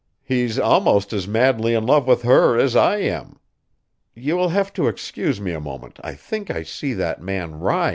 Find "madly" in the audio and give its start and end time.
1.27-1.75